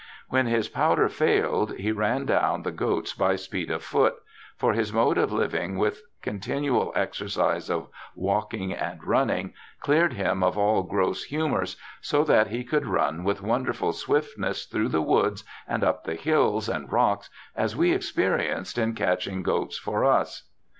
[0.29, 4.15] When his powder failed he ran down the goats by speed of foot;
[4.57, 10.57] for his mode of living with continual exercise of walking and running cleared him of
[10.57, 15.83] all gross humours, so that he could run with wonderful swiftness through the woods and
[15.83, 20.49] up the hills and rocks, as we experienced in catching goats for us.